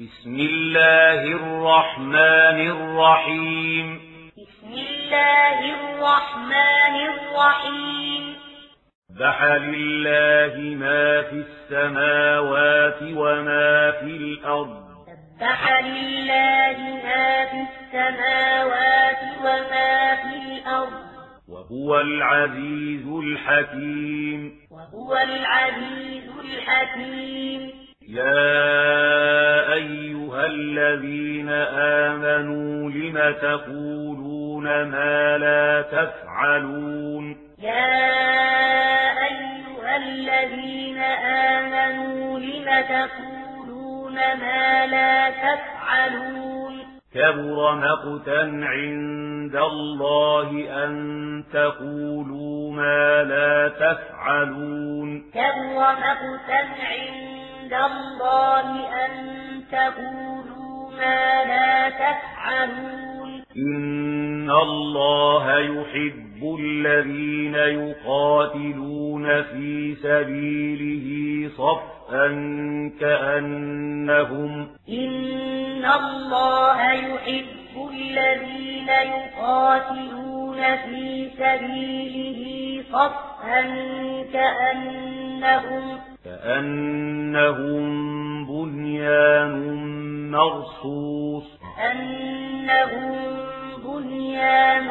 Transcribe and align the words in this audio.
بسم 0.00 0.34
الله 0.34 1.22
الرحمن 1.22 2.60
الرحيم. 2.70 4.00
بسم 4.38 4.72
الله 4.72 5.58
الرحمن 5.74 6.96
الرحيم. 7.08 8.36
سبح 9.18 9.42
لله 9.42 10.54
ما 10.56 11.22
في 11.22 11.44
السماوات 11.46 13.02
وما 13.02 13.90
في 13.90 14.06
الأرض. 14.06 14.84
سبح 15.40 15.80
لله 15.82 16.78
ما 17.04 17.44
في 17.44 17.66
السماوات 17.70 19.22
وما 19.40 20.16
في 20.16 20.36
الأرض. 20.52 21.08
وهو 21.48 22.00
العزيز 22.00 23.06
الحكيم. 23.06 24.60
وهو 24.70 25.16
العزيز 25.16 26.30
الحكيم. 26.44 27.87
يا 28.08 29.72
أيها 29.72 30.46
الذين 30.46 31.48
آمنوا 32.08 32.90
لم 32.90 33.34
تقولون 33.42 34.64
ما 34.64 35.38
لا 35.38 35.82
تفعلون 35.82 37.36
يا 37.58 37.98
أيها 39.24 39.96
الذين 39.96 40.98
آمنوا 41.52 42.38
لم 42.38 42.64
تقولون 42.88 44.14
ما 44.14 44.86
لا 44.86 45.30
تفعلون 45.30 46.78
كبر 47.14 47.74
مقتا 47.74 48.40
عند 48.62 49.56
الله 49.56 50.50
أن 50.84 51.44
تقولوا 51.52 52.72
ما 52.72 53.24
لا 53.24 53.68
تفعلون 53.68 55.30
كبر 55.34 55.76
مقتا 55.76 56.60
عند 56.80 57.27
الله 57.72 58.68
أن 59.04 59.12
تقولوا 59.72 60.90
ما 60.90 61.44
لا 61.44 61.90
تفعلون. 61.90 63.44
إن 63.56 64.50
الله 64.50 65.58
يحب 65.58 66.56
الذين 66.60 67.54
يقاتلون 67.54 69.42
في 69.42 69.94
سبيله 70.02 71.08
صفا 71.48 72.26
كأنهم 73.00 74.68
إن 74.88 75.84
الله 75.84 76.92
يحب 76.92 77.90
الذين 77.90 78.88
يقاتلون 78.88 80.56
في 80.56 81.30
سبيله 81.38 82.82
صفا 82.92 83.62
كأنهم 84.32 85.98
كأنهم 86.42 87.86
بنيان 88.46 89.54
مرصوص 90.30 91.44
كأنهم 91.76 93.16
بنيان 93.84 94.86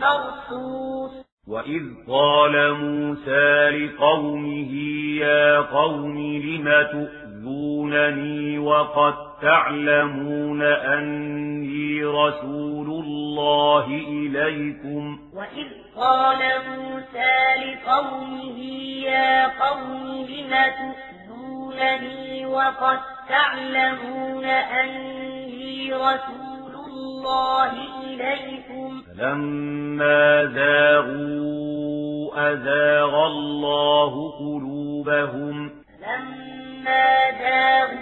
مرصوص 0.00 1.12
وإذ 1.48 1.82
قال 2.08 2.74
موسى 2.74 3.68
لقومه 3.70 4.72
يا 5.20 5.60
قوم 5.60 6.18
لم 6.18 6.82
تؤذونني 6.92 8.58
وقد 8.58 9.14
تعلمون 9.42 10.62
أني 10.62 12.04
رسول 12.04 12.86
الله 12.86 13.86
إليكم. 14.08 15.18
وإذ 15.34 15.66
قال 15.96 16.38
موسى 16.68 17.36
لقومه 17.56 18.58
يا 19.04 19.46
قوم 19.46 20.26
لم 20.28 20.54
تؤذونني 20.78 22.46
وقد 22.46 22.98
تعلمون 23.28 24.44
أني 24.44 25.92
رسول 25.92 26.74
الله 26.86 27.72
إليكم. 28.04 29.02
فلما 29.18 30.44
زاغوا 30.44 32.52
أزاغ 32.52 33.26
الله 33.26 34.30
قلوبهم. 34.38 35.70
لما 36.02 37.30
زاغوا 37.40 38.01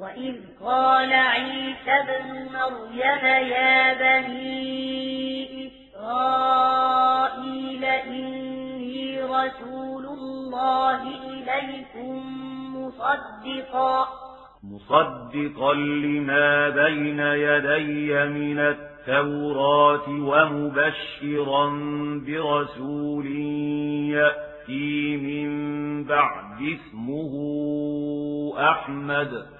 وإذ 0.00 0.36
قال 0.64 1.12
عيسى 1.12 1.90
ابن 1.90 2.48
مريم 2.52 3.24
يا 3.52 3.94
بني 3.94 5.66
إسرائيل 5.96 7.84
إني 7.84 9.22
رسول 9.22 10.04
الله 10.06 11.02
إليكم 11.02 12.22
مصدقا 12.76 14.08
مصدقا 14.64 15.74
لما 15.74 16.68
بين 16.68 17.20
يدي 17.20 18.24
من 18.28 18.58
التوراة 18.58 20.08
ومبشرا 20.08 21.66
برسول 22.26 23.26
يأتي 24.10 25.16
من 25.16 25.50
بعد 26.04 26.62
اسمه 26.62 27.32
أحمد 28.58 29.59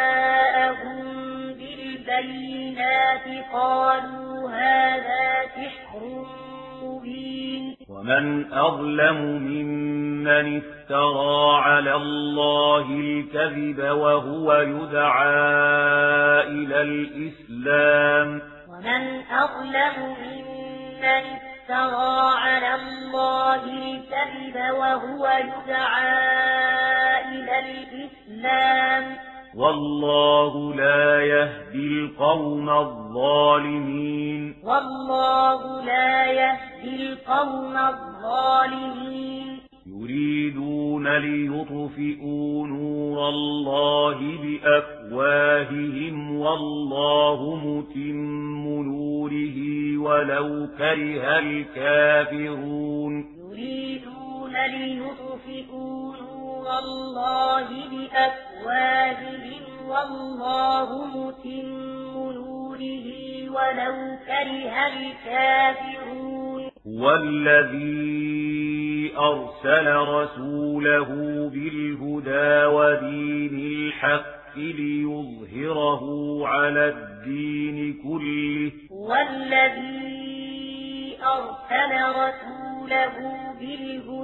بالبينات 2.21 3.45
قالوا 3.53 4.51
هذا 4.51 5.45
سحر 5.55 6.25
مبين. 6.83 7.77
ومن 7.89 8.53
أظلم 8.53 9.17
ممن 9.21 10.57
افترى 10.57 11.61
على 11.61 11.95
الله 11.95 12.85
الكذب 12.89 13.79
وهو 13.79 14.53
يدعى 14.53 15.33
إلى 16.43 16.81
الإسلام. 16.81 18.41
ومن 18.69 19.21
أظلم 19.31 20.15
ممن 20.23 21.23
افترى 21.37 22.39
على 22.39 22.75
الله 22.75 23.63
الكذب 23.63 24.55
وهو 24.73 25.27
يدعى 25.27 26.21
إلى 27.25 27.59
الإسلام. 27.59 29.30
والله 29.55 30.75
لا 30.75 31.21
يهدي 31.21 31.87
القوم 31.87 32.69
الظالمين. 32.69 34.55
والله 34.63 35.85
لا 35.85 36.25
يهدي 36.25 36.95
القوم 36.95 37.77
الظالمين. 37.77 39.59
يريدون 39.85 41.17
ليطفئوا 41.17 42.67
نور 42.67 43.29
الله 43.29 44.17
بأفواههم 44.43 46.15
والله 46.37 47.55
متم 47.55 48.83
نوره 48.83 49.57
ولو 49.97 50.67
كره 50.77 51.39
الكافرون. 51.39 53.13
يريدون 53.51 54.53
ليطفئوا 54.53 56.15
نور 56.15 56.67
الله 56.79 57.67
بأفواههم 57.67 58.50
والله 59.91 61.05
متم 61.05 61.69
نوره 62.33 63.07
ولو 63.49 63.95
كره 64.27 64.75
الكافرون 64.87 66.61
هو 66.87 67.15
الذي 67.15 68.31
أرسل 69.17 69.95
رسوله 69.95 71.09
بالهدى 71.53 72.65
ودين 72.65 73.55
الحق 73.59 74.57
ليظهره 74.57 76.03
على 76.47 76.85
الدين 76.89 77.93
كله 78.03 78.71
والذي 78.91 80.31
أرسل 81.23 81.91
رسوله 82.09 83.15
بالهدى 83.59 84.20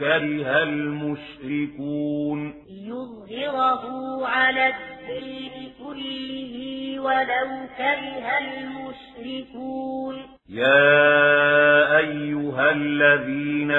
كره 0.00 0.62
المشركون. 0.62 2.52
ليظهره 2.68 4.26
على 4.26 4.66
الدين 4.66 5.72
كله 5.84 6.54
ولو 7.00 7.48
كره 7.78 8.28
المشركون. 8.38 10.16
يا 10.48 11.98
أيها 11.98 12.72
الذين 12.72 13.70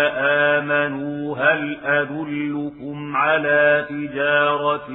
آمنوا 0.51 1.37
هل 1.37 1.77
أدلكم 1.83 3.15
على 3.15 3.85
تجارة 3.89 4.87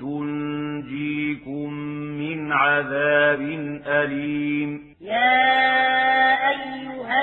تنجيكم 0.00 1.72
من 2.20 2.52
عذاب 2.52 3.40
أليم؟ 3.86 4.94
يا 5.00 5.81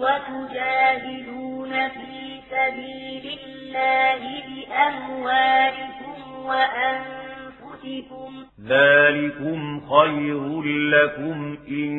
وتجاهدون 0.00 1.88
في 1.88 2.40
سبيل 2.50 3.38
الله 3.46 4.20
بأموالكم 4.48 6.18
وأنفسكم. 6.44 8.30
ذلكم 8.68 9.80
خير 9.80 10.62
لكم 10.62 11.56
إن 11.68 11.96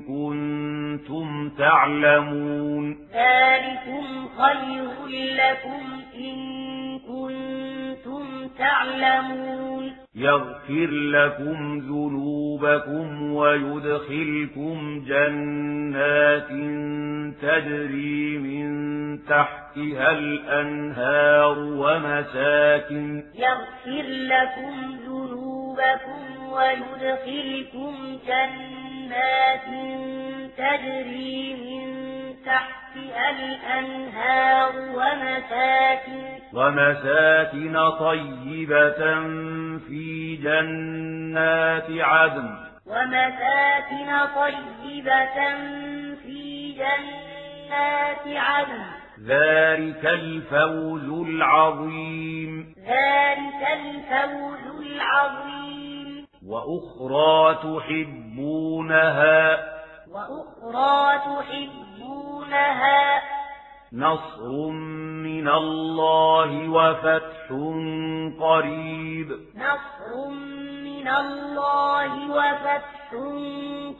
كنتم 0.00 1.50
تعلمون. 1.58 2.84
ذلكم 3.14 4.28
خير 4.38 5.06
لكم 5.34 5.82
إن 6.14 6.38
كنتم 6.98 7.73
تعلمون. 8.58 9.92
يغفر 10.14 10.90
لكم 10.90 11.78
ذنوبكم 11.78 13.32
ويدخلكم 13.32 15.04
جنات 15.08 16.48
تجري 17.42 18.38
من 18.38 18.68
تحتها 19.24 20.10
الأنهار 20.10 21.58
ومساكن. 21.58 23.22
يغفر 23.34 24.08
لكم 24.08 24.96
ذنوبكم 25.06 26.52
ويدخلكم 26.52 28.18
جنات 28.26 29.68
تجري 30.56 31.54
من 31.54 32.03
تحتها 32.46 33.30
الأنهار 33.30 34.72
ومساكن. 34.76 36.24
ومساكن 36.54 37.90
طيبة 37.90 39.20
في 39.78 40.36
جنات 40.36 41.90
عدن. 41.90 42.56
ومساكن 42.86 44.26
طيبة 44.36 45.54
في 46.14 46.72
جنات 46.72 48.26
عدن. 48.26 48.84
ذلك 49.26 50.06
الفوز 50.06 51.28
العظيم. 51.28 52.74
ذلك 52.78 53.68
الفوز 53.72 54.86
العظيم. 54.86 56.26
وأخرى 56.46 57.54
تحبونها. 57.54 59.73
وأخرى 60.14 61.18
تحبونها. 61.18 63.22
نصر 63.92 64.68
من 65.22 65.48
الله 65.48 66.68
وفتح 66.68 67.48
قريب. 68.40 69.28
نصر 69.56 70.28
من 70.84 71.08
الله 71.08 72.30
وفتح 72.30 73.10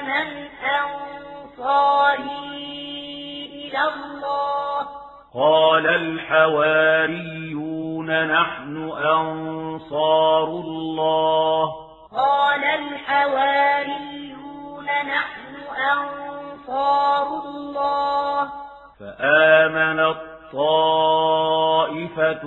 من 0.03 0.27
أنصاري 0.79 2.15
إلى 3.53 3.81
الله. 3.93 4.79
قال 5.35 5.85
الحواريون 5.87 7.27
نحن 8.27 8.75
أنصار 8.91 10.43
الله. 10.43 11.65
قال 12.17 12.63
الحواريون 12.63 14.05
نحن 14.85 15.53
أنصار 15.91 17.27
الله. 17.45 18.49
فآمنت 18.99 20.17
طائفة 20.53 22.43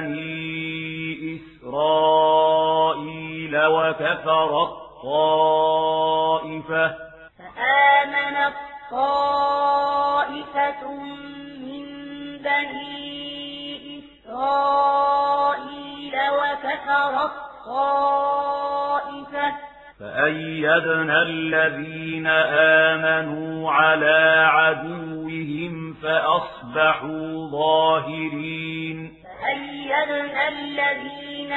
بني 0.00 1.36
إسرائيل 1.62 3.54
وكفرت 3.66 4.72
طائفة 5.02 6.86
فآمنت 7.38 8.54
طائفة 8.90 10.82
من 11.60 11.84
بني 12.38 13.98
إسرائيل 14.28 14.94
وكفرت 16.32 17.34
طائفة 17.66 19.48
فأيدنا 20.00 21.22
الذين 21.22 22.26
آمنوا 22.86 23.70
على 23.70 24.46
عدوهم 24.48 25.94
فأصبحوا 26.02 27.50
ظاهرين 27.50 29.19
فأيدنا 29.42 30.48
الذين 30.48 31.52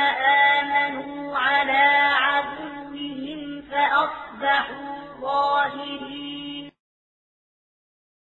آمنوا 0.55 1.37
على 1.37 2.09
عدوهم 2.19 3.61
فأصبحوا 3.71 4.93
ظاهرين 5.21 6.32